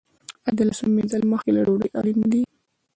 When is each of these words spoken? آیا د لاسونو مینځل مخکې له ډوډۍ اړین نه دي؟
آیا 0.45 0.51
د 0.57 0.59
لاسونو 0.67 0.93
مینځل 0.97 1.23
مخکې 1.31 1.49
له 1.55 1.61
ډوډۍ 1.67 1.89
اړین 1.99 2.17
نه 2.23 2.27
دي؟ 2.31 2.41